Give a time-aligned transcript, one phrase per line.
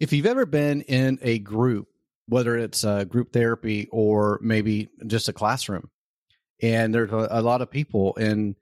[0.00, 1.88] If you've ever been in a group,
[2.26, 5.90] whether it's a group therapy or maybe just a classroom,
[6.62, 8.54] and there's a, a lot of people, and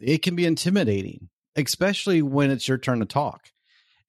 [0.00, 3.48] it can be intimidating, especially when it's your turn to talk.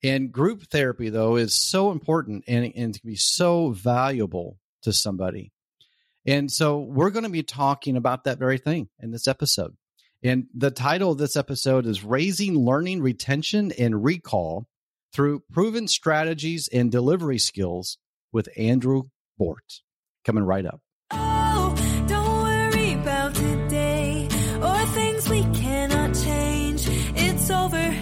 [0.02, 5.52] And group therapy, though, is so important and, and can be so valuable to somebody.
[6.26, 9.76] And so we're going to be talking about that very thing in this episode.
[10.22, 14.66] And the title of this episode is Raising Learning Retention and Recall
[15.14, 17.98] through proven strategies and delivery skills
[18.32, 19.04] with Andrew
[19.40, 19.80] Bordt.
[20.24, 20.80] Coming right up.
[21.12, 21.74] Oh,
[22.08, 24.28] don't worry about today
[24.60, 26.88] or things we cannot change.
[27.14, 27.94] It's over.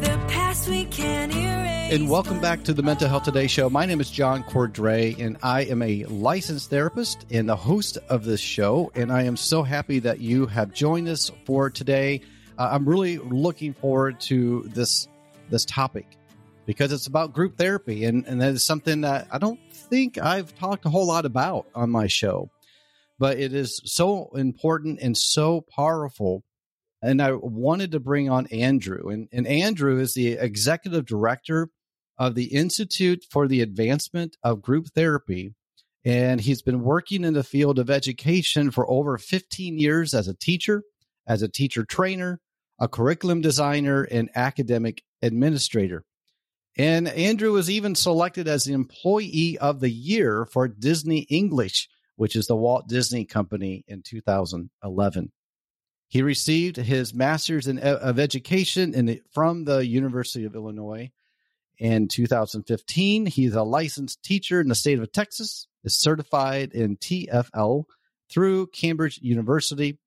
[0.00, 1.92] The past we can erase.
[1.92, 3.68] And welcome back to the Mental Health Today show.
[3.68, 8.24] My name is John Cordray, and I am a licensed therapist and the host of
[8.24, 8.92] this show.
[8.94, 12.20] And I am so happy that you have joined us for today.
[12.56, 15.08] Uh, I'm really looking forward to this
[15.48, 16.06] this topic
[16.70, 20.56] because it's about group therapy, and and that is something that I don't think I've
[20.56, 22.48] talked a whole lot about on my show,
[23.18, 26.44] but it is so important and so powerful.
[27.02, 31.70] And I wanted to bring on Andrew, and, and Andrew is the executive director
[32.16, 35.54] of the Institute for the Advancement of Group Therapy.
[36.04, 40.34] And he's been working in the field of education for over 15 years as a
[40.34, 40.84] teacher,
[41.26, 42.38] as a teacher trainer,
[42.78, 46.04] a curriculum designer, and academic administrator.
[46.76, 52.36] And Andrew was even selected as the Employee of the Year for Disney English, which
[52.36, 55.32] is the Walt Disney Company in 2011.
[56.08, 61.10] He received his master's in, uh, of education in, from the University of Illinois
[61.78, 63.26] in 2015.
[63.26, 67.84] He's a licensed teacher in the state of Texas, is certified in TFL
[68.28, 69.98] through Cambridge University,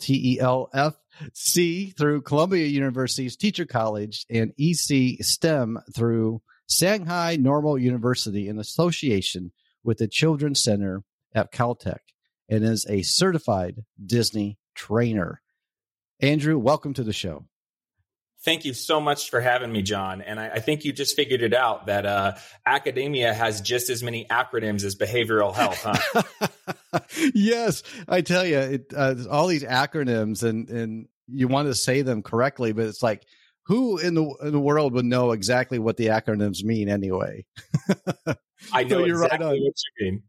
[0.00, 9.52] TELFC through Columbia University's Teacher College, and EC STEM through Shanghai Normal University in association
[9.82, 11.02] with the Children's Center
[11.34, 12.00] at Caltech,
[12.48, 15.40] and is a certified Disney trainer.
[16.20, 17.46] Andrew, welcome to the show.
[18.44, 20.20] Thank you so much for having me, John.
[20.20, 22.34] And I, I think you just figured it out that uh,
[22.66, 27.00] academia has just as many acronyms as behavioral health, huh?
[27.34, 32.02] yes, I tell you, it, uh, all these acronyms, and and you want to say
[32.02, 33.24] them correctly, but it's like,
[33.64, 37.46] who in the in the world would know exactly what the acronyms mean anyway?
[38.72, 40.22] I know so you're exactly right what you mean.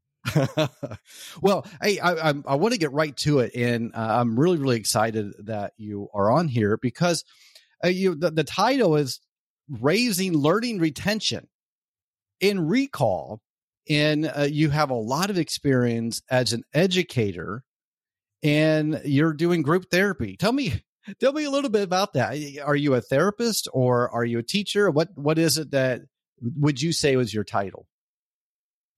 [1.42, 4.58] well, hey, I, I, I want to get right to it, and uh, I'm really,
[4.58, 7.26] really excited that you are on here because
[7.84, 9.20] uh, you the, the title is
[9.70, 11.48] raising learning retention.
[12.42, 13.42] In recall
[13.90, 17.64] and uh, you have a lot of experience as an educator
[18.44, 20.36] and you're doing group therapy.
[20.38, 20.84] Tell me
[21.20, 22.38] tell me a little bit about that.
[22.64, 24.90] Are you a therapist or are you a teacher?
[24.90, 26.02] What what is it that
[26.42, 27.88] would you say was your title?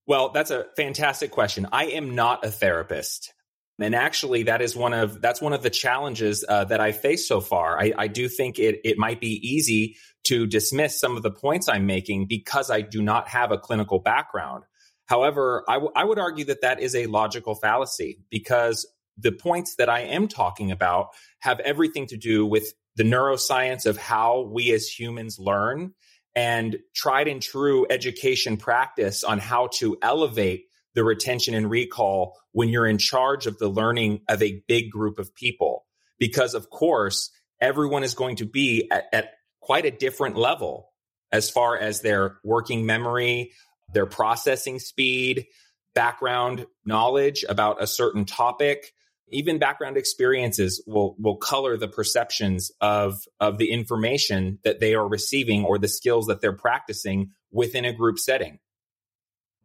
[0.06, 1.68] Well that's a fantastic question.
[1.72, 3.34] I am not a therapist
[3.80, 7.28] and actually, that is one of that's one of the challenges uh, that I faced
[7.28, 7.80] so far.
[7.80, 11.70] I, I do think it it might be easy to dismiss some of the points
[11.70, 14.64] I'm making because I do not have a clinical background.
[15.06, 18.86] However, I, w- I would argue that that is a logical fallacy because
[19.18, 21.10] the points that I am talking about
[21.40, 25.94] have everything to do with the neuroscience of how we as humans learn
[26.36, 30.66] and tried and true education practice on how to elevate
[30.98, 35.20] the retention and recall when you're in charge of the learning of a big group
[35.20, 35.86] of people.
[36.18, 37.30] Because of course,
[37.62, 40.90] everyone is going to be at, at quite a different level
[41.32, 43.52] as far as their working memory,
[43.94, 45.46] their processing speed,
[45.94, 48.92] background knowledge about a certain topic,
[49.30, 55.08] even background experiences will will color the perceptions of of the information that they are
[55.08, 58.58] receiving or the skills that they're practicing within a group setting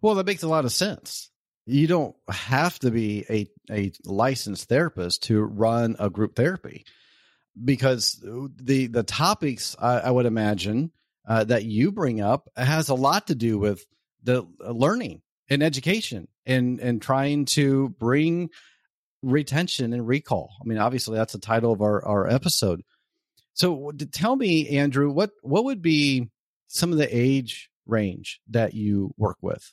[0.03, 1.31] well that makes a lot of sense
[1.65, 6.85] you don't have to be a, a licensed therapist to run a group therapy
[7.63, 10.91] because the the topics I, I would imagine
[11.27, 13.85] uh, that you bring up has a lot to do with
[14.23, 18.51] the uh, learning and education and and trying to bring
[19.23, 20.51] retention and recall.
[20.61, 22.83] I mean, obviously that's the title of our our episode.
[23.55, 26.31] So tell me, Andrew, what what would be
[26.69, 29.73] some of the age range that you work with?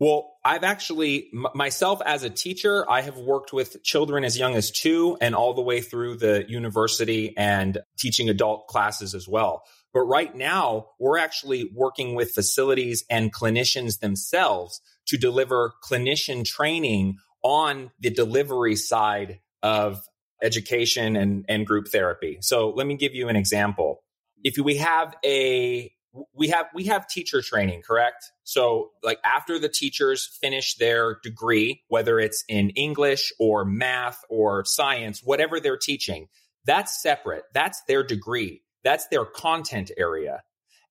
[0.00, 4.54] Well, I've actually m- myself as a teacher, I have worked with children as young
[4.54, 9.62] as 2 and all the way through the university and teaching adult classes as well.
[9.92, 17.18] But right now, we're actually working with facilities and clinicians themselves to deliver clinician training
[17.42, 20.02] on the delivery side of
[20.42, 22.38] education and, and group therapy.
[22.40, 24.02] So let me give you an example.
[24.42, 25.93] If we have a
[26.32, 28.32] we have we have teacher training, correct?
[28.44, 34.64] So like after the teachers finish their degree, whether it's in English or math or
[34.64, 36.28] science, whatever they're teaching,
[36.64, 37.44] that's separate.
[37.52, 38.62] That's their degree.
[38.84, 40.42] That's their content area.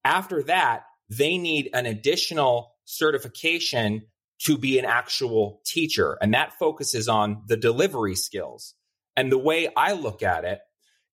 [0.03, 4.03] After that, they need an additional certification
[4.39, 6.17] to be an actual teacher.
[6.21, 8.73] And that focuses on the delivery skills.
[9.15, 10.59] And the way I look at it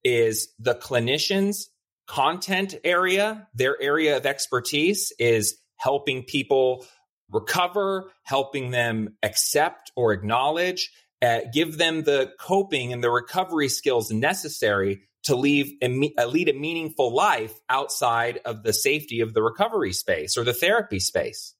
[0.02, 1.66] is the clinicians
[2.10, 6.84] content area, their area of expertise is helping people
[7.30, 10.90] recover, helping them accept or acknowledge,
[11.22, 16.48] uh, give them the coping and the recovery skills necessary to leave a, uh, lead
[16.48, 21.54] a meaningful life outside of the safety of the recovery space or the therapy space.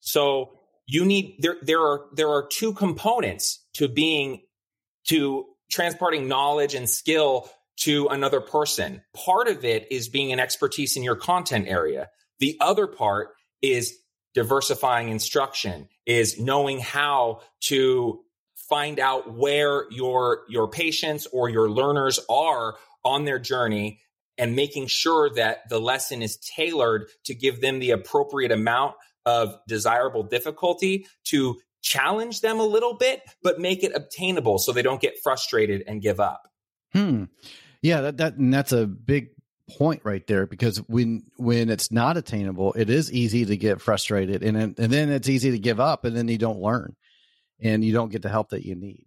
[0.00, 0.54] So
[0.86, 4.40] you need there there are there are two components to being
[5.08, 9.02] to transporting knowledge and skill to another person.
[9.14, 12.08] Part of it is being an expertise in your content area.
[12.40, 13.30] The other part
[13.62, 13.98] is
[14.34, 18.20] diversifying instruction, is knowing how to
[18.68, 24.00] find out where your your patients or your learners are on their journey
[24.36, 29.58] and making sure that the lesson is tailored to give them the appropriate amount of
[29.66, 35.00] desirable difficulty to challenge them a little bit but make it obtainable so they don't
[35.00, 36.42] get frustrated and give up.
[36.92, 37.24] Hmm.
[37.82, 39.30] Yeah, that that and that's a big
[39.76, 44.42] point right there because when when it's not attainable, it is easy to get frustrated
[44.42, 46.96] and and then it's easy to give up and then you don't learn
[47.60, 49.04] and you don't get the help that you need.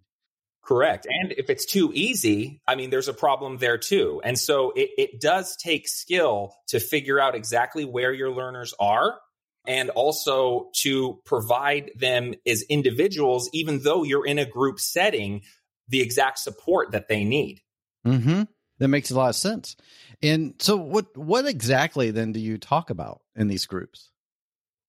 [0.64, 1.06] Correct.
[1.08, 4.20] And if it's too easy, I mean, there's a problem there too.
[4.22, 9.18] And so it, it does take skill to figure out exactly where your learners are
[9.66, 15.42] and also to provide them as individuals, even though you're in a group setting,
[15.88, 17.60] the exact support that they need.
[18.06, 18.42] Mm-hmm.
[18.82, 19.76] That makes a lot of sense.
[20.22, 24.10] And so, what what exactly then do you talk about in these groups?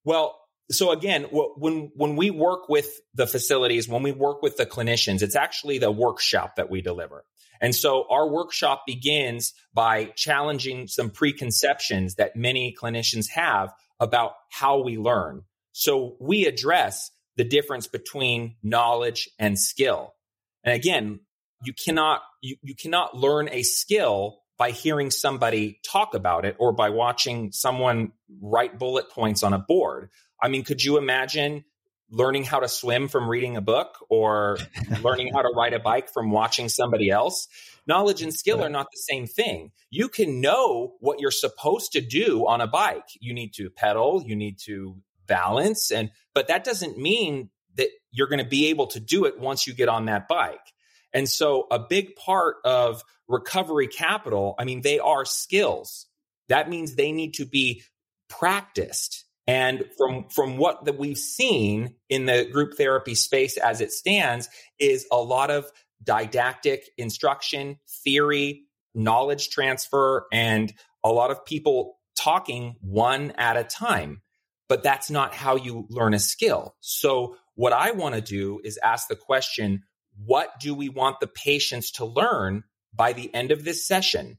[0.04, 0.40] Well,
[0.72, 5.22] so again, when when we work with the facilities, when we work with the clinicians,
[5.22, 7.24] it's actually the workshop that we deliver.
[7.62, 14.82] And so our workshop begins by challenging some preconceptions that many clinicians have about how
[14.82, 15.44] we learn.
[15.72, 20.16] So we address the difference between knowledge and skill.
[20.64, 21.20] And again,
[21.64, 26.72] you cannot you, you cannot learn a skill by hearing somebody talk about it or
[26.72, 28.12] by watching someone
[28.42, 30.10] write bullet points on a board.
[30.42, 31.66] I mean, could you imagine
[32.10, 34.58] learning how to swim from reading a book or
[35.02, 37.48] learning how to ride a bike from watching somebody else?
[37.88, 39.72] Knowledge and skill are not the same thing.
[39.90, 43.10] You can know what you're supposed to do on a bike.
[43.20, 48.28] You need to pedal, you need to balance and but that doesn't mean that you're
[48.28, 50.73] going to be able to do it once you get on that bike.
[51.14, 56.08] And so a big part of recovery capital, I mean, they are skills.
[56.50, 57.84] That means they need to be
[58.30, 59.26] practiced.
[59.46, 64.50] And from, from what that we've seen in the group therapy space as it stands
[64.80, 65.70] is a lot of
[66.04, 68.64] didactic instruction, theory,
[68.96, 74.22] knowledge transfer, and a lot of people talking one at a time.
[74.70, 76.76] But that's not how you learn a skill.
[76.80, 79.84] So what I want to do is ask the question,
[80.26, 82.64] what do we want the patients to learn
[82.94, 84.38] by the end of this session?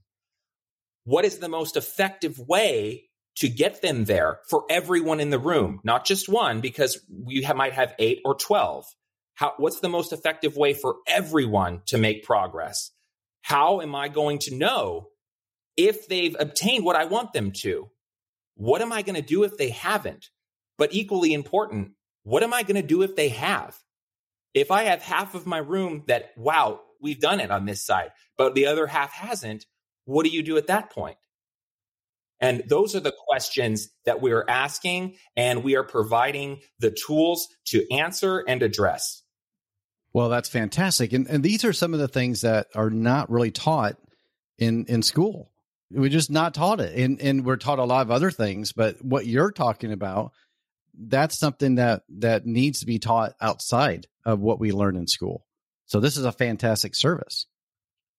[1.05, 5.81] What is the most effective way to get them there for everyone in the room,
[5.83, 8.87] not just one, because we have, might have eight or 12.
[9.35, 12.91] How, what's the most effective way for everyone to make progress?
[13.43, 15.09] How am I going to know
[15.77, 17.91] if they've obtained what I want them to?
[18.55, 20.29] What am I going to do if they haven't?
[20.79, 23.77] But equally important, what am I going to do if they have?
[24.55, 28.13] If I have half of my room that, wow, we've done it on this side,
[28.39, 29.67] but the other half hasn't,
[30.05, 31.17] what do you do at that point?
[32.41, 37.49] And those are the questions that we are asking, and we are providing the tools
[37.67, 39.23] to answer and address.
[40.13, 41.13] Well, that's fantastic.
[41.13, 43.97] And, and these are some of the things that are not really taught
[44.59, 45.51] in, in school.
[45.91, 46.97] We're just not taught it.
[46.99, 50.33] And, and we're taught a lot of other things, but what you're talking about,
[50.99, 55.47] that's something that, that needs to be taught outside of what we learn in school.
[55.87, 57.47] So this is a fantastic service.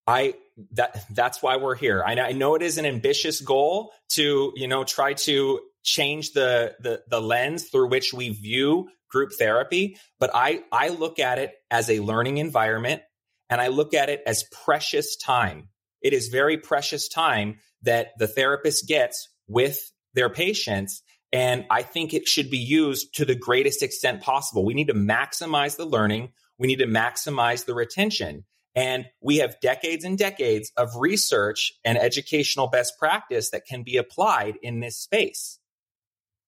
[0.07, 0.35] I
[0.73, 2.03] that that's why we're here.
[2.05, 6.75] I, I know it is an ambitious goal to you know try to change the
[6.79, 11.53] the the lens through which we view group therapy, but I I look at it
[11.71, 13.01] as a learning environment
[13.49, 15.69] and I look at it as precious time.
[16.01, 19.79] It is very precious time that the therapist gets with
[20.13, 21.01] their patients
[21.35, 24.63] and I think it should be used to the greatest extent possible.
[24.63, 26.29] We need to maximize the learning.
[26.57, 28.45] We need to maximize the retention.
[28.73, 33.97] And we have decades and decades of research and educational best practice that can be
[33.97, 35.59] applied in this space.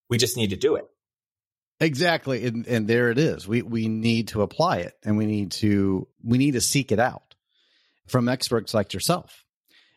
[0.09, 0.85] We just need to do it.
[1.81, 2.45] Exactly.
[2.45, 3.45] And, and there it is.
[3.45, 6.99] We, we need to apply it and we need to, we need to seek it
[6.99, 7.35] out
[8.07, 9.43] from experts like yourself.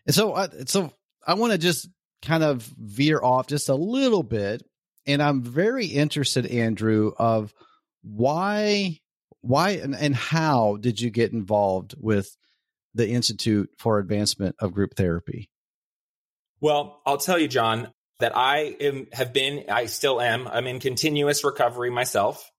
[0.05, 0.93] And so, uh, so
[1.25, 1.89] I want to just
[2.23, 4.65] kind of veer off just a little bit.
[5.07, 7.55] And I'm very interested, Andrew, of
[8.03, 9.01] why
[9.43, 12.37] why and, and how did you get involved with
[12.95, 15.51] the Institute for Advancement of Group Therapy?
[16.61, 17.89] Well, I'll tell you, John,
[18.19, 22.51] that I am, have been, I still am, I'm in continuous recovery myself.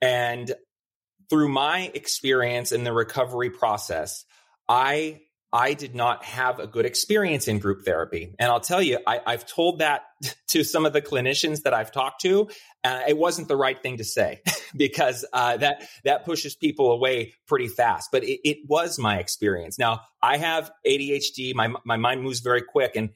[0.00, 0.52] And
[1.28, 4.24] through my experience in the recovery process,
[4.68, 5.22] I
[5.52, 8.34] I did not have a good experience in group therapy.
[8.38, 10.02] And I'll tell you, I, have told that
[10.48, 12.48] to some of the clinicians that I've talked to.
[12.82, 14.40] Uh, it wasn't the right thing to say
[14.76, 18.08] because uh, that that pushes people away pretty fast.
[18.10, 19.78] But it, it, was my experience.
[19.78, 21.54] Now I have ADHD.
[21.54, 23.10] My my mind moves very quick, and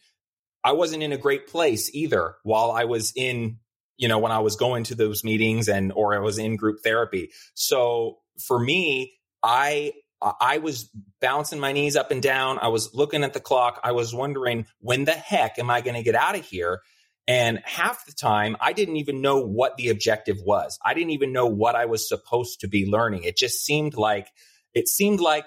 [0.62, 3.58] I wasn't in a great place either while I was in
[3.96, 6.80] you know when I was going to those meetings and or I was in group
[6.84, 7.30] therapy.
[7.54, 12.58] So for me, I I was bouncing my knees up and down.
[12.58, 13.80] I was looking at the clock.
[13.84, 16.80] I was wondering, when the heck am I going to get out of here?
[17.28, 20.78] And half the time, I didn't even know what the objective was.
[20.84, 23.24] I didn't even know what I was supposed to be learning.
[23.24, 24.28] It just seemed like,
[24.74, 25.44] it seemed like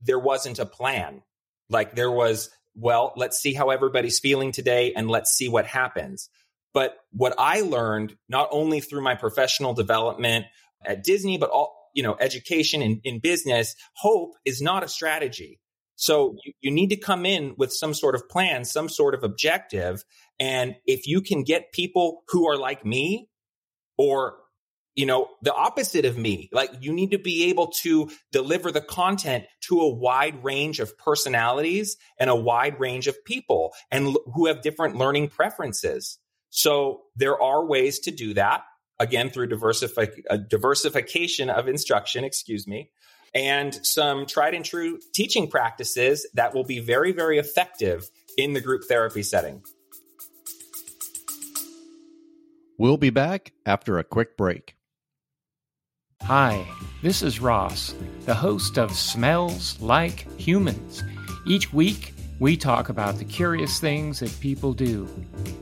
[0.00, 1.22] there wasn't a plan.
[1.68, 6.30] Like there was, well, let's see how everybody's feeling today and let's see what happens.
[6.72, 10.46] But what I learned, not only through my professional development
[10.86, 15.60] at Disney, but all, you know, education and in business, hope is not a strategy.
[15.96, 19.22] So you, you need to come in with some sort of plan, some sort of
[19.22, 20.02] objective.
[20.38, 23.28] And if you can get people who are like me
[23.98, 24.36] or
[24.96, 26.50] you know, the opposite of me.
[26.52, 30.98] Like you need to be able to deliver the content to a wide range of
[30.98, 36.18] personalities and a wide range of people and l- who have different learning preferences.
[36.50, 38.64] So there are ways to do that
[39.00, 42.90] again through diversifi- uh, diversification of instruction, excuse me,
[43.34, 48.60] and some tried and true teaching practices that will be very, very effective in the
[48.60, 49.62] group therapy setting.
[52.78, 54.76] We'll be back after a quick break.
[56.22, 56.66] Hi,
[57.02, 57.94] this is Ross,
[58.26, 61.02] the host of Smells Like Humans.
[61.46, 65.06] Each week, we talk about the curious things that people do.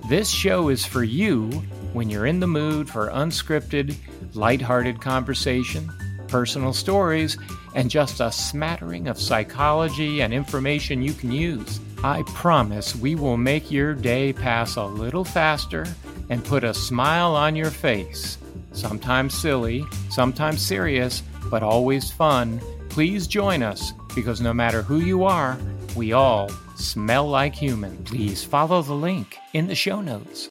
[0.09, 1.51] This show is for you
[1.93, 3.97] when you're in the mood for unscripted,
[4.35, 5.91] lighthearted conversation,
[6.29, 7.37] personal stories,
[7.75, 11.81] and just a smattering of psychology and information you can use.
[12.05, 15.85] I promise we will make your day pass a little faster
[16.31, 18.39] and put a smile on your face.
[18.71, 22.61] Sometimes silly, sometimes serious, but always fun.
[22.89, 25.59] Please join us because no matter who you are,
[25.97, 28.05] we all smell like human.
[28.05, 30.49] Please follow the link in the show notes.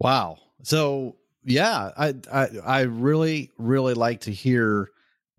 [0.00, 0.38] Wow.
[0.62, 4.88] So yeah, I, I I really really like to hear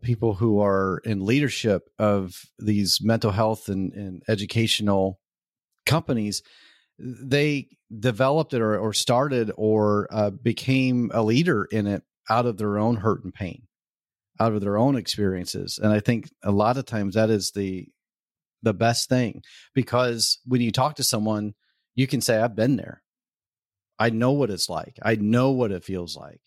[0.01, 5.19] people who are in leadership of these mental health and, and educational
[5.85, 6.43] companies.
[6.99, 7.69] They
[7.99, 12.77] developed it or, or started or uh, became a leader in it out of their
[12.77, 13.63] own hurt and pain,
[14.39, 15.79] out of their own experiences.
[15.81, 17.87] And I think a lot of times that is the
[18.61, 19.43] the best thing
[19.75, 21.53] because when you talk to someone,
[21.95, 23.03] you can say, "I've been there."
[23.99, 24.97] I know what it's like.
[25.01, 26.41] I know what it feels like.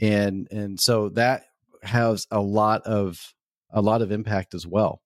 [0.00, 1.44] And and so that
[1.82, 3.34] has a lot of
[3.72, 5.02] a lot of impact as well.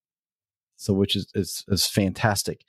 [0.77, 2.61] So which is is, is fantastic.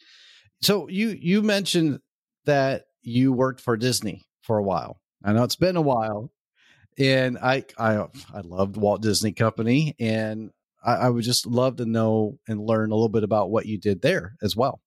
[0.61, 1.99] So you you mentioned
[2.45, 5.01] that you worked for Disney for a while.
[5.23, 6.31] I know it's been a while.
[6.97, 10.51] And I I I loved Walt Disney Company, and
[10.83, 13.77] I, I would just love to know and learn a little bit about what you
[13.77, 14.81] did there as well.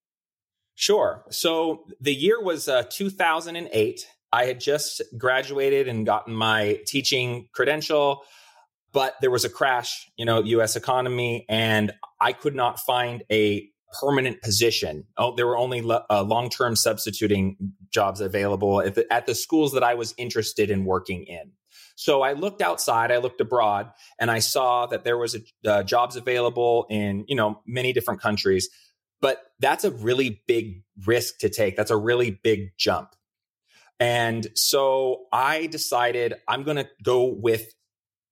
[0.74, 1.24] Sure.
[1.30, 4.06] So the year was uh, 2008.
[4.32, 8.22] I had just graduated and gotten my teaching credential,
[8.92, 10.76] but there was a crash, you know, U.S.
[10.76, 13.68] economy, and I could not find a
[14.00, 15.04] permanent position.
[15.16, 17.56] Oh, there were only uh, long-term substituting
[17.90, 21.52] jobs available at the, at the schools that I was interested in working in.
[21.98, 23.90] So I looked outside, I looked abroad,
[24.20, 28.20] and I saw that there was a, uh, jobs available in you know many different
[28.20, 28.70] countries.
[29.20, 31.74] But that's a really big risk to take.
[31.74, 33.16] That's a really big jump.
[33.98, 37.74] And so I decided I'm going to go with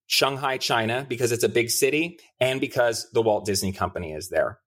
[0.06, 4.60] Shanghai, China, because it's a big city and because the Walt Disney Company is there.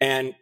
[0.00, 0.34] And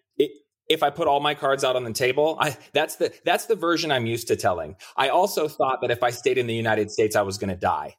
[0.70, 3.56] if I put all my cards out on the table, I, that's the that's the
[3.56, 4.76] version I'm used to telling.
[4.96, 7.56] I also thought that if I stayed in the United States, I was going to
[7.56, 7.96] die.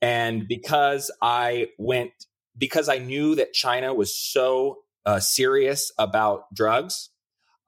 [0.00, 2.12] And because I went,
[2.56, 7.10] because I knew that China was so uh, serious about drugs,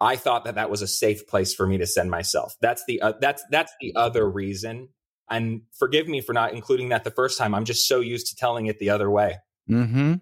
[0.00, 2.54] I thought that that was a safe place for me to send myself.
[2.60, 4.90] That's the uh, that's that's the other reason.
[5.28, 7.56] And forgive me for not including that the first time.
[7.56, 9.38] I'm just so used to telling it the other way.
[9.68, 10.14] Mm-hmm.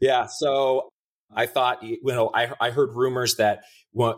[0.00, 0.26] Yeah.
[0.26, 0.88] So
[1.34, 3.64] I thought, you know, I, I heard rumors that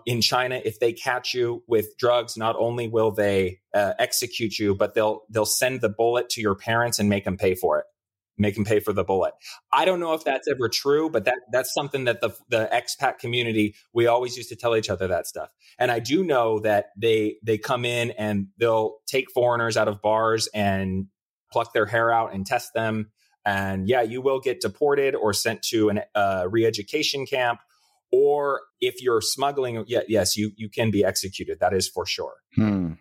[0.06, 4.74] in China, if they catch you with drugs, not only will they uh, execute you,
[4.74, 7.86] but they'll they'll send the bullet to your parents and make them pay for it
[8.40, 9.34] make them pay for the bullet.
[9.72, 13.18] I don't know if that's ever true, but that that's something that the the expat
[13.18, 15.50] community we always used to tell each other that stuff.
[15.78, 20.00] And I do know that they they come in and they'll take foreigners out of
[20.02, 21.06] bars and
[21.52, 23.10] pluck their hair out and test them.
[23.44, 27.61] And yeah, you will get deported or sent to a uh, re-education camp.
[28.12, 31.61] Or if you're smuggling, yeah, yes, you you can be executed.
[31.61, 32.35] That is for sure.
[32.56, 32.94] Hmm.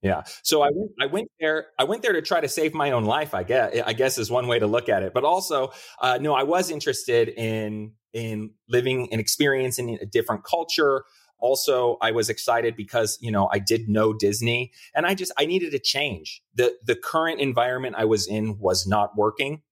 [0.00, 0.22] Yeah.
[0.42, 1.66] So I went, I went there.
[1.78, 3.34] I went there to try to save my own life.
[3.34, 3.80] I guess.
[3.84, 5.12] I guess is one way to look at it.
[5.14, 11.04] But also, uh, no, I was interested in in living and experiencing a different culture.
[11.42, 15.44] Also, I was excited because you know I did know Disney, and I just I
[15.44, 16.40] needed a change.
[16.54, 19.62] the The current environment I was in was not working,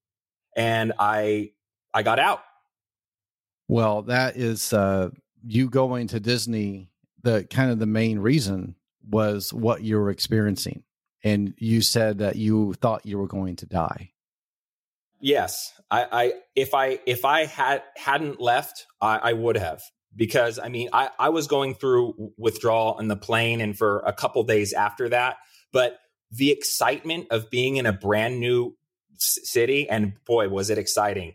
[0.57, 1.53] and I
[1.95, 2.43] I got out.
[3.69, 5.11] Well, that is uh,
[5.47, 6.91] you going to Disney.
[7.23, 8.75] The kind of the main reason
[9.09, 10.83] was what you were experiencing.
[11.23, 14.11] And you said that you thought you were going to die.
[15.21, 19.83] Yes, I, I if I if I had hadn't left, I, I would have
[20.15, 24.13] because I mean I, I was going through withdrawal in the plane and for a
[24.13, 25.37] couple days after that,
[25.73, 25.99] but
[26.31, 28.77] the excitement of being in a brand new
[29.17, 31.35] city and boy was it exciting.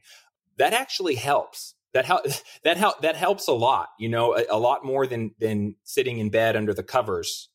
[0.57, 1.75] That actually helps.
[1.93, 2.25] That help
[2.63, 3.89] that help that helps a lot.
[3.99, 7.49] You know, a, a lot more than than sitting in bed under the covers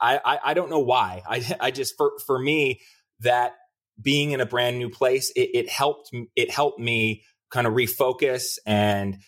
[0.00, 1.22] I, I, I don't know why.
[1.28, 2.80] I I just for for me
[3.20, 3.54] that
[4.00, 8.58] being in a brand new place it, it helped it helped me kind of refocus
[8.66, 9.18] and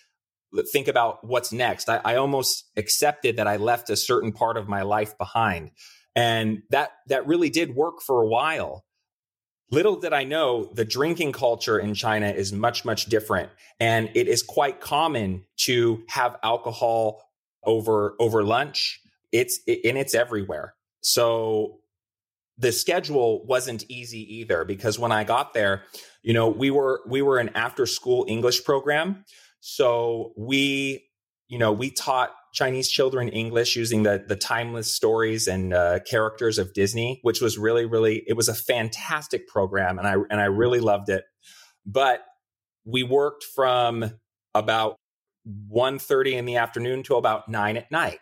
[0.72, 1.88] think about what's next.
[1.88, 5.70] I, I almost accepted that I left a certain part of my life behind,
[6.14, 8.84] and that that really did work for a while.
[9.72, 13.50] Little did I know the drinking culture in China is much, much different.
[13.78, 17.22] And it is quite common to have alcohol
[17.62, 19.00] over, over lunch
[19.32, 20.74] it's and it's everywhere.
[21.02, 21.78] So
[22.58, 25.84] the schedule wasn't easy either because when I got there,
[26.22, 29.24] you know, we were we were an after school English program.
[29.60, 31.06] So we,
[31.48, 36.58] you know, we taught Chinese children English using the the timeless stories and uh, characters
[36.58, 40.46] of Disney, which was really really it was a fantastic program and I and I
[40.46, 41.24] really loved it.
[41.86, 42.20] But
[42.84, 44.18] we worked from
[44.54, 44.96] about
[45.72, 48.18] 1.30 in the afternoon to about 9 at night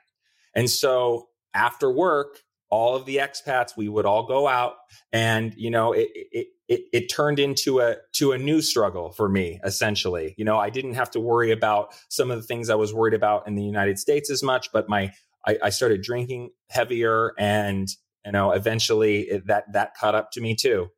[0.55, 2.41] and so after work,
[2.71, 4.75] all of the expats, we would all go out
[5.13, 9.29] and, you know, it, it, it, it turned into a, to a new struggle for
[9.29, 10.35] me, essentially.
[10.37, 13.15] You know, I didn't have to worry about some of the things I was worried
[13.15, 15.13] about in the United States as much, but my,
[15.47, 17.89] I, I started drinking heavier and,
[18.27, 20.89] you know, eventually it, that, that caught up to me too.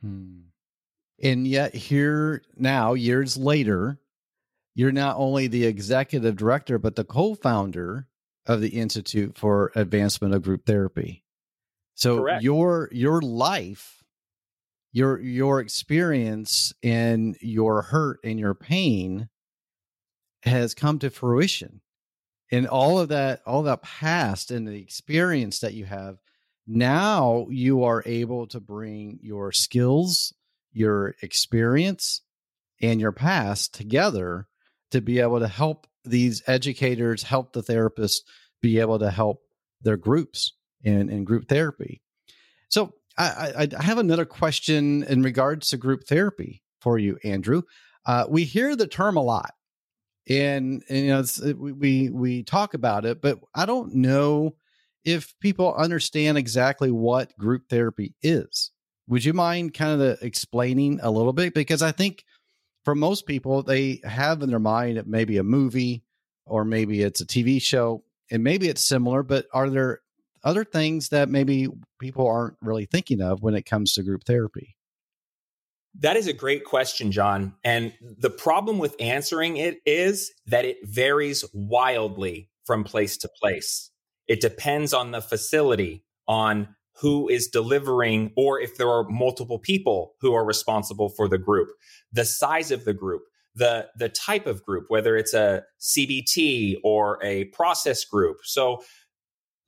[0.00, 0.42] Hmm.
[1.20, 3.98] And yet here now, years later,
[4.76, 8.06] you're not only the executive director, but the co-founder
[8.48, 11.22] of the Institute for Advancement of Group Therapy.
[11.94, 12.42] So Correct.
[12.42, 14.02] your your life,
[14.92, 19.28] your your experience and your hurt and your pain
[20.44, 21.80] has come to fruition.
[22.50, 26.16] And all of that, all that past and the experience that you have,
[26.66, 30.32] now you are able to bring your skills,
[30.72, 32.22] your experience,
[32.80, 34.46] and your past together
[34.92, 38.18] to be able to help these educators help the therapists
[38.60, 39.42] be able to help
[39.82, 42.02] their groups in, in group therapy.
[42.68, 47.62] So I, I have another question in regards to group therapy for you, Andrew.
[48.06, 49.54] Uh, we hear the term a lot,
[50.28, 54.54] and, and you know we we talk about it, but I don't know
[55.04, 58.70] if people understand exactly what group therapy is.
[59.08, 61.54] Would you mind kind of explaining a little bit?
[61.54, 62.24] Because I think
[62.84, 66.04] for most people, they have in their mind maybe a movie
[66.46, 69.22] or maybe it's a TV show, and maybe it's similar.
[69.22, 70.00] But are there
[70.42, 71.68] other things that maybe
[72.00, 74.76] people aren't really thinking of when it comes to group therapy?
[76.00, 77.54] That is a great question, John.
[77.64, 83.90] And the problem with answering it is that it varies wildly from place to place.
[84.26, 90.14] It depends on the facility, on who is delivering, or if there are multiple people
[90.20, 91.68] who are responsible for the group,
[92.12, 93.22] the size of the group,
[93.54, 98.38] the, the type of group, whether it's a CBT or a process group.
[98.44, 98.82] So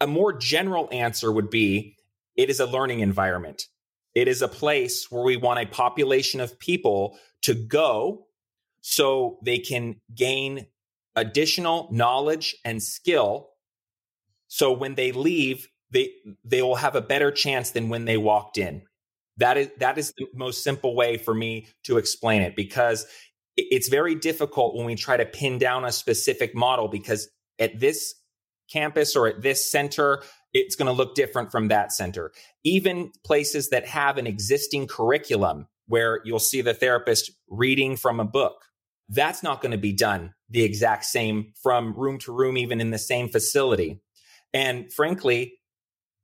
[0.00, 1.96] a more general answer would be
[2.36, 3.64] it is a learning environment.
[4.14, 8.26] It is a place where we want a population of people to go
[8.80, 10.66] so they can gain
[11.14, 13.50] additional knowledge and skill.
[14.48, 16.12] So when they leave, they,
[16.44, 18.82] they will have a better chance than when they walked in.
[19.36, 23.06] That is, that is the most simple way for me to explain it because
[23.56, 28.14] it's very difficult when we try to pin down a specific model because at this
[28.70, 30.22] campus or at this center,
[30.52, 32.32] it's going to look different from that center.
[32.64, 38.24] Even places that have an existing curriculum where you'll see the therapist reading from a
[38.24, 38.64] book,
[39.08, 42.90] that's not going to be done the exact same from room to room, even in
[42.90, 44.00] the same facility.
[44.52, 45.54] And frankly,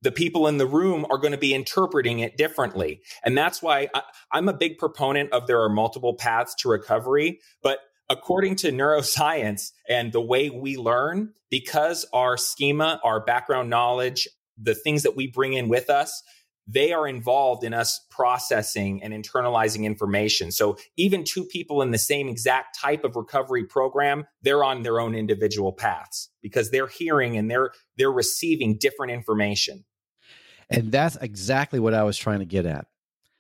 [0.07, 3.01] the people in the room are going to be interpreting it differently.
[3.25, 4.03] And that's why I,
[4.39, 9.73] am a big proponent of there are multiple paths to recovery, but according to neuroscience
[9.89, 15.27] and the way we learn, because our schema, our background knowledge, the things that we
[15.27, 16.23] bring in with us,
[16.69, 20.53] they are involved in us processing and internalizing information.
[20.53, 25.01] So even two people in the same exact type of recovery program, they're on their
[25.01, 29.85] own individual paths because they're hearing and they're they're receiving different information.
[30.71, 32.87] And that's exactly what I was trying to get at.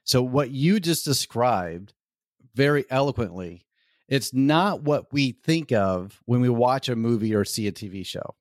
[0.05, 1.93] So what you just described
[2.55, 3.67] very eloquently
[4.09, 8.07] it's not what we think of when we watch a movie or see a TV
[8.07, 8.37] show.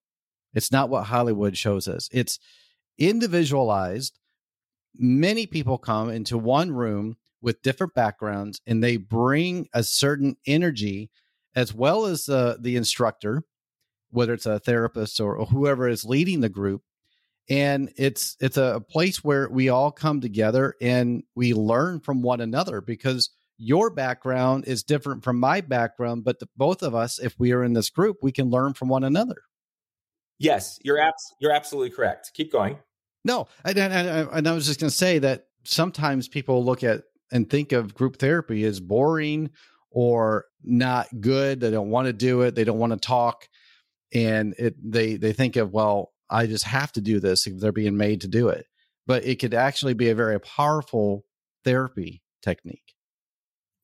[0.54, 2.08] It's not what Hollywood shows us.
[2.12, 2.40] It's
[2.98, 4.20] individualized.
[4.96, 11.10] Many people come into one room with different backgrounds and they bring a certain energy
[11.56, 13.44] as well as uh, the instructor,
[14.12, 16.84] whether it's a therapist or, or whoever is leading the group.
[17.50, 22.42] And it's it's a place where we all come together and we learn from one
[22.42, 27.36] another because your background is different from my background, but the, both of us, if
[27.40, 29.38] we are in this group, we can learn from one another.
[30.40, 32.32] Yes, you're abs- you're absolutely correct.
[32.34, 32.80] Keep going.
[33.24, 37.04] No, and, and, and I was just going to say that sometimes people look at
[37.32, 39.50] and think of group therapy as boring
[39.90, 41.60] or not good.
[41.60, 42.54] They don't want to do it.
[42.54, 43.48] They don't want to talk,
[44.14, 47.72] and it they they think of well, I just have to do this if they're
[47.72, 48.66] being made to do it.
[49.08, 51.26] But it could actually be a very powerful
[51.64, 52.96] therapy technique.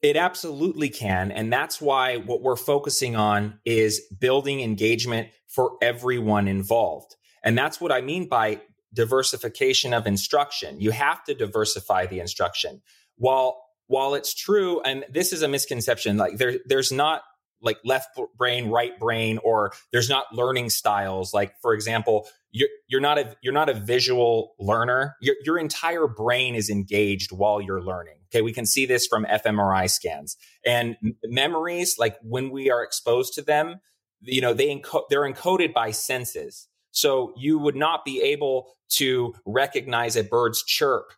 [0.02, 1.32] It absolutely can.
[1.32, 7.16] And that's why what we're focusing on is building engagement for everyone involved.
[7.44, 8.62] And that's what I mean by
[8.94, 10.82] diversification of instruction.
[10.82, 12.82] You have to diversify the instruction.
[13.18, 17.24] While while it's true, and this is a misconception, like there, there's not
[17.62, 21.34] like left brain, right brain, or there's not learning styles.
[21.34, 25.16] Like, for example, you're, you're not a, you're not a visual learner.
[25.22, 28.16] Your, your entire brain is engaged while you're learning.
[28.30, 28.42] Okay.
[28.42, 31.96] We can see this from fMRI scans and memories.
[32.00, 33.82] Like when we are exposed to them,
[34.22, 36.68] you know, they enco- they're encoded by senses.
[36.92, 41.14] So you would not be able to recognize a bird's chirp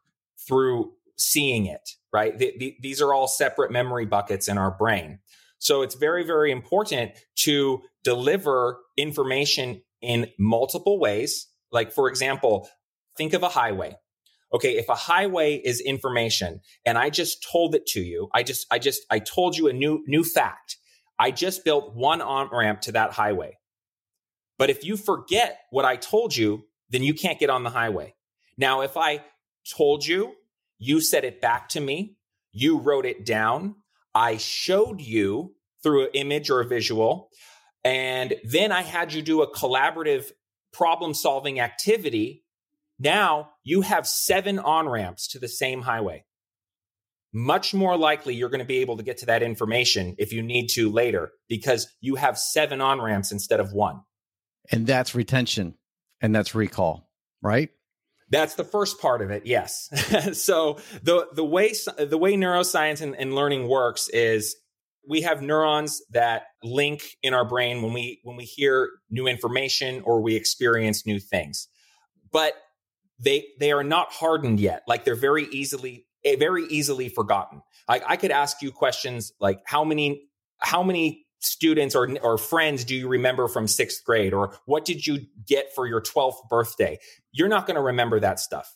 [0.47, 2.37] through seeing it, right?
[2.37, 5.19] The, the, these are all separate memory buckets in our brain.
[5.63, 11.47] So it's very, very important to deliver information in multiple ways.
[11.71, 12.67] Like, for example,
[13.17, 13.95] think of a highway.
[14.53, 14.75] Okay.
[14.75, 18.77] If a highway is information and I just told it to you, I just, I
[18.77, 20.75] just, I told you a new, new fact.
[21.17, 23.57] I just built one on ramp to that highway.
[24.59, 28.15] But if you forget what I told you, then you can't get on the highway.
[28.57, 29.23] Now, if I
[29.77, 30.33] told you,
[30.77, 32.17] you said it back to me,
[32.51, 33.75] you wrote it down,
[34.15, 37.29] I showed you through an image or a visual.
[37.83, 40.31] And then I had you do a collaborative
[40.71, 42.43] problem solving activity.
[42.99, 46.25] Now you have seven on ramps to the same highway.
[47.33, 50.41] Much more likely you're going to be able to get to that information if you
[50.41, 54.01] need to later because you have seven on ramps instead of one.
[54.71, 55.75] And that's retention
[56.21, 57.09] and that's recall,
[57.41, 57.71] right?
[58.33, 59.45] That's the first part of it.
[59.45, 59.89] Yes.
[60.33, 64.55] so the the way the way neuroscience and, and learning works is
[65.07, 70.01] we have neurons that link in our brain when we when we hear new information
[70.05, 71.67] or we experience new things
[72.31, 72.53] but
[73.19, 78.03] they they are not hardened yet like they're very easily eh, very easily forgotten like
[78.07, 80.23] i could ask you questions like how many
[80.59, 85.05] how many students or or friends do you remember from 6th grade or what did
[85.05, 86.97] you get for your 12th birthday
[87.31, 88.75] you're not going to remember that stuff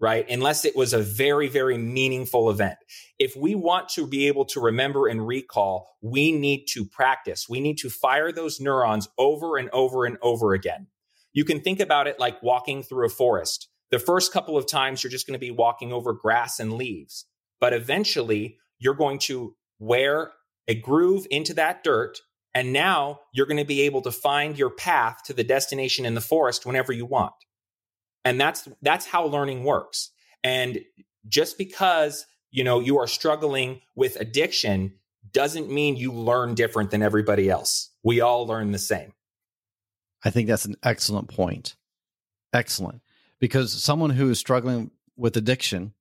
[0.00, 0.28] right?
[0.30, 2.78] Unless it was a very, very meaningful event.
[3.18, 7.48] If we want to be able to remember and recall, we need to practice.
[7.48, 10.86] We need to fire those neurons over and over and over again.
[11.32, 13.68] You can think about it like walking through a forest.
[13.90, 17.24] The first couple of times you're just going to be walking over grass and leaves,
[17.60, 20.32] but eventually you're going to wear
[20.68, 22.18] a groove into that dirt.
[22.54, 26.14] And now you're going to be able to find your path to the destination in
[26.14, 27.34] the forest whenever you want.
[28.24, 30.10] And that's that's how learning works.
[30.44, 30.80] And
[31.26, 34.94] just because, you know, you are struggling with addiction
[35.32, 37.90] doesn't mean you learn different than everybody else.
[38.02, 39.12] We all learn the same.
[40.24, 41.76] I think that's an excellent point.
[42.52, 43.02] Excellent.
[43.40, 45.92] Because someone who is struggling with addiction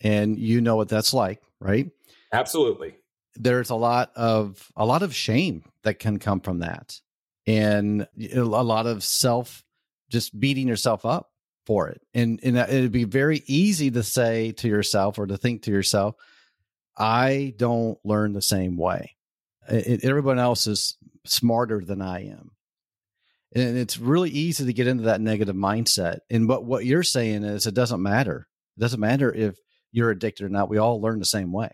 [0.00, 1.90] and you know what that's like, right?
[2.32, 2.94] Absolutely.
[3.42, 7.00] There's a lot of a lot of shame that can come from that.
[7.46, 9.64] And a lot of self
[10.10, 11.30] just beating yourself up
[11.66, 12.02] for it.
[12.14, 16.16] And and it'd be very easy to say to yourself or to think to yourself,
[16.96, 19.16] I don't learn the same way.
[19.68, 22.50] It, everyone else is smarter than I am.
[23.54, 26.18] And it's really easy to get into that negative mindset.
[26.28, 28.46] And but what you're saying is it doesn't matter.
[28.76, 29.56] It doesn't matter if
[29.92, 30.68] you're addicted or not.
[30.68, 31.70] We all learn the same way.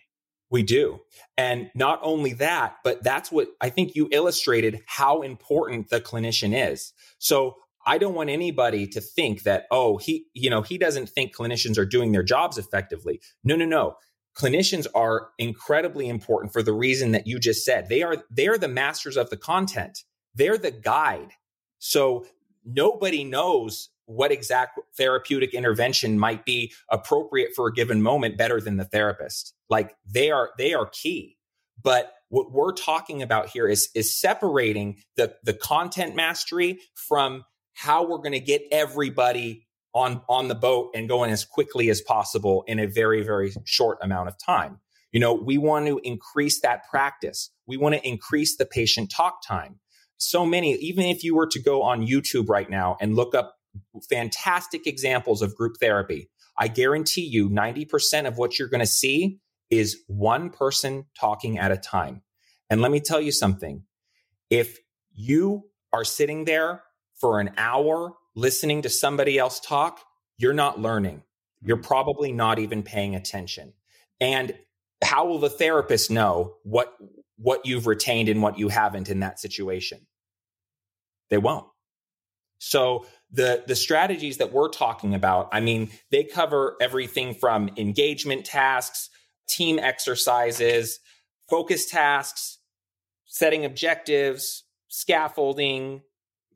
[0.50, 1.00] We do.
[1.37, 6.70] And not only that, but that's what I think you illustrated how important the clinician
[6.70, 6.92] is.
[7.18, 11.35] So I don't want anybody to think that, oh, he, you know, he doesn't think
[11.35, 13.20] clinicians are doing their jobs effectively.
[13.44, 13.96] No, no, no.
[14.37, 17.88] Clinicians are incredibly important for the reason that you just said.
[17.88, 20.04] They are, they are the masters of the content.
[20.35, 21.30] They're the guide.
[21.78, 22.26] So
[22.64, 28.76] nobody knows what exact therapeutic intervention might be appropriate for a given moment better than
[28.76, 29.54] the therapist.
[29.68, 31.36] Like they are, they are key.
[31.82, 38.06] But what we're talking about here is, is separating the, the content mastery from how
[38.08, 39.66] we're going to get everybody
[39.96, 43.98] on on the boat and going as quickly as possible in a very very short
[44.02, 44.78] amount of time
[45.10, 49.40] you know we want to increase that practice we want to increase the patient talk
[49.42, 49.80] time
[50.18, 53.55] so many even if you were to go on youtube right now and look up
[54.08, 59.38] fantastic examples of group therapy i guarantee you 90% of what you're going to see
[59.70, 62.22] is one person talking at a time
[62.70, 63.82] and let me tell you something
[64.50, 64.78] if
[65.12, 66.82] you are sitting there
[67.14, 70.00] for an hour listening to somebody else talk,
[70.38, 71.22] you're not learning.
[71.62, 71.86] You're mm-hmm.
[71.86, 73.72] probably not even paying attention.
[74.20, 74.54] And
[75.02, 76.94] how will the therapist know what
[77.38, 80.06] what you've retained and what you haven't in that situation?
[81.28, 81.66] They won't.
[82.58, 88.44] So the the strategies that we're talking about, I mean, they cover everything from engagement
[88.44, 89.10] tasks,
[89.48, 91.00] team exercises,
[91.48, 92.58] focus tasks,
[93.26, 96.02] setting objectives, scaffolding,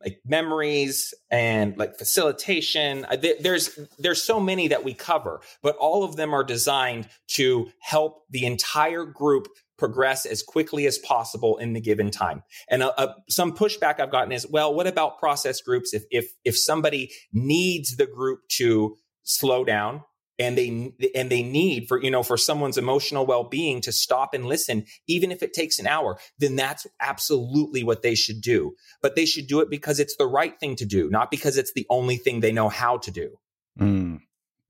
[0.02, 3.06] like memories and like facilitation.
[3.40, 8.22] There's there's so many that we cover but all of them are designed to help
[8.30, 12.42] the entire group progress as quickly as possible in the given time.
[12.68, 15.94] And uh, uh, some pushback i've gotten is well what about process groups?
[15.94, 20.02] If if if somebody needs the group to slow down
[20.40, 24.46] and they and they need for you know for someone's emotional well-being to stop and
[24.46, 28.74] listen even if it takes an hour then that's absolutely what they should do.
[29.02, 31.72] But they should do it because it's the right thing to do not because it's
[31.74, 33.38] the only thing they know how to do.
[33.78, 34.20] Mm,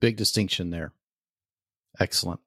[0.01, 0.93] big distinction there.
[1.99, 2.41] Excellent.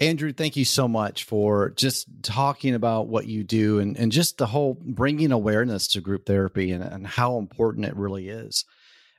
[0.00, 4.38] Andrew thank you so much for just talking about what you do and, and just
[4.38, 8.64] the whole bringing awareness to group therapy and, and how important it really is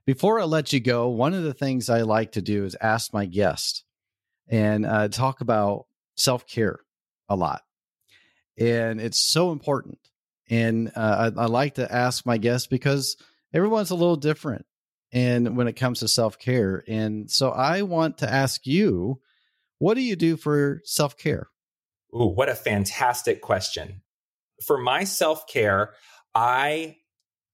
[0.05, 3.13] before I let you go, one of the things I like to do is ask
[3.13, 3.83] my guest
[4.47, 5.85] and uh, talk about
[6.15, 6.79] self care
[7.29, 7.61] a lot.
[8.57, 9.99] And it's so important.
[10.49, 13.17] And uh, I, I like to ask my guests because
[13.53, 14.65] everyone's a little different.
[15.11, 16.83] And when it comes to self care.
[16.87, 19.21] And so I want to ask you,
[19.77, 21.49] what do you do for self care?
[22.15, 24.01] Ooh, what a fantastic question.
[24.65, 25.93] For my self care,
[26.35, 26.97] I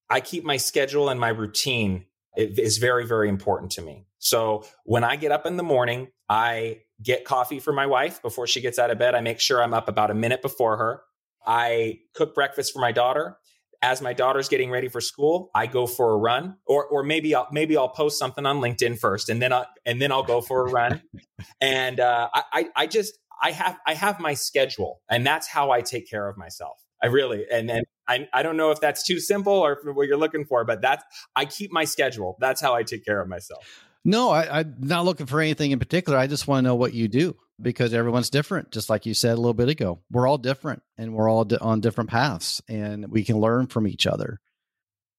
[0.09, 4.05] I keep my schedule and my routine it is very, very important to me.
[4.19, 8.47] So when I get up in the morning, I get coffee for my wife before
[8.47, 9.15] she gets out of bed.
[9.15, 11.01] I make sure I'm up about a minute before her.
[11.45, 13.37] I cook breakfast for my daughter.
[13.81, 17.33] as my daughter's getting ready for school, I go for a run, or or maybe
[17.33, 20.41] I'll maybe I'll post something on LinkedIn first, and then I and then I'll go
[20.41, 21.01] for a run.
[21.61, 25.81] and uh, I I just I have I have my schedule, and that's how I
[25.81, 26.77] take care of myself.
[27.01, 30.17] I really and and I I don't know if that's too simple or what you're
[30.17, 31.04] looking for, but that's
[31.36, 32.36] I keep my schedule.
[32.39, 33.86] That's how I take care of myself.
[34.04, 36.17] No, I, I'm not looking for anything in particular.
[36.17, 38.72] I just want to know what you do because everyone's different.
[38.72, 41.58] Just like you said a little bit ago, we're all different and we're all di-
[41.58, 44.39] on different paths, and we can learn from each other.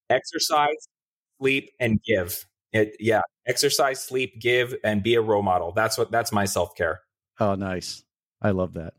[0.09, 0.87] Exercise,
[1.39, 2.45] sleep, and give.
[2.73, 5.71] It, yeah, exercise, sleep, give, and be a role model.
[5.71, 7.01] That's what that's my self care.
[7.39, 8.03] Oh, nice.
[8.41, 8.93] I love that.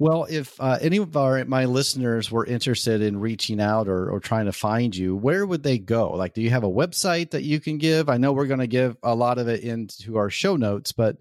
[0.00, 4.18] Well, if uh, any of our my listeners were interested in reaching out or, or
[4.18, 6.12] trying to find you, where would they go?
[6.12, 8.08] Like, do you have a website that you can give?
[8.08, 11.18] I know we're going to give a lot of it into our show notes, but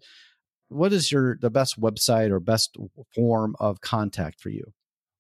[0.69, 2.77] what is your the best website or best
[3.13, 4.71] form of contact for you?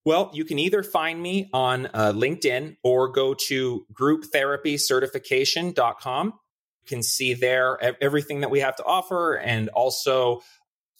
[0.05, 6.27] Well, you can either find me on uh, LinkedIn or go to grouptherapycertification.com.
[6.27, 10.41] You can see there everything that we have to offer and also a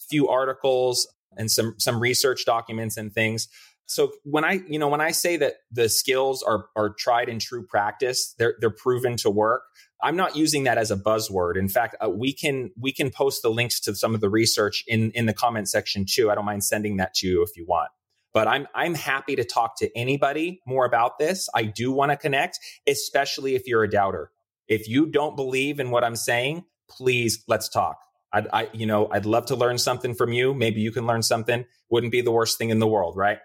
[0.10, 3.48] few articles and some some research documents and things.
[3.86, 7.42] So when I, you know, when I say that the skills are are tried and
[7.42, 9.64] true practice, they're they're proven to work.
[10.02, 11.58] I'm not using that as a buzzword.
[11.58, 14.84] In fact, uh, we can we can post the links to some of the research
[14.88, 16.30] in in the comment section too.
[16.30, 17.90] I don't mind sending that to you if you want.
[18.32, 21.50] But I'm I'm happy to talk to anybody more about this.
[21.56, 24.30] I do want to connect, especially if you're a doubter.
[24.68, 27.98] If you don't believe in what I'm saying, please let's talk.
[28.32, 30.54] I'd, I, you know, I'd love to learn something from you.
[30.54, 31.66] Maybe you can learn something.
[31.90, 33.40] Wouldn't be the worst thing in the world, right?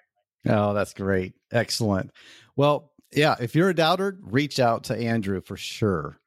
[0.47, 1.35] Oh, that's great.
[1.53, 2.11] Excellent.
[2.57, 6.18] Well, yeah, if you're a doubter, reach out to Andrew for sure.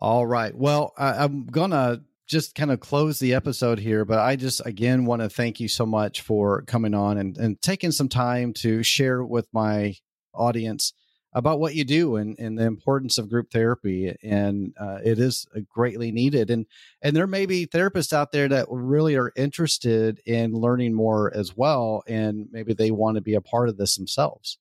[0.00, 0.54] All right.
[0.54, 4.64] Well, I, I'm going to just kind of close the episode here, but I just
[4.66, 8.52] again want to thank you so much for coming on and, and taking some time
[8.54, 9.94] to share with my
[10.34, 10.94] audience
[11.34, 15.46] about what you do and, and the importance of group therapy and uh, it is
[15.56, 16.66] uh, greatly needed and
[17.02, 21.56] and there may be therapists out there that really are interested in learning more as
[21.56, 24.58] well and maybe they want to be a part of this themselves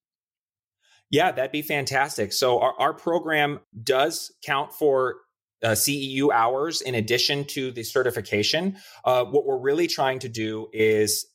[1.10, 5.18] yeah that'd be fantastic so our, our program does count for
[5.64, 8.76] uh, CEU hours in addition to the certification.
[9.06, 11.26] Uh, what we're really trying to do is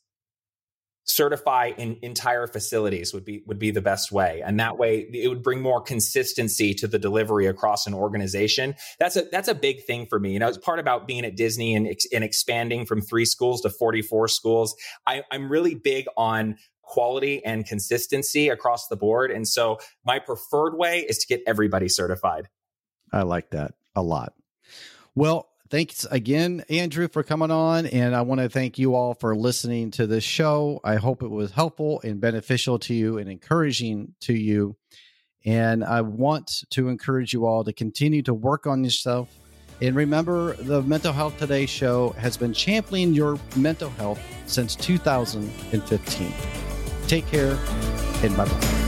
[1.08, 4.42] certify in entire facilities would be would be the best way.
[4.44, 8.74] And that way it would bring more consistency to the delivery across an organization.
[8.98, 10.32] That's a that's a big thing for me.
[10.32, 13.70] You know it's part about being at disney and, and expanding from three schools to
[13.70, 14.76] 44 schools.
[15.06, 19.30] I, i'm really big on quality and consistency across the board.
[19.30, 22.48] And so my preferred way is to get everybody certified.
[23.12, 24.32] I like that a lot.
[25.14, 27.86] Well thanks again, Andrew, for coming on.
[27.86, 30.80] And I want to thank you all for listening to this show.
[30.84, 34.76] I hope it was helpful and beneficial to you and encouraging to you.
[35.44, 39.28] And I want to encourage you all to continue to work on yourself.
[39.80, 46.32] And remember, the Mental Health Today show has been championing your mental health since 2015.
[47.06, 47.56] Take care
[48.22, 48.87] and bye bye.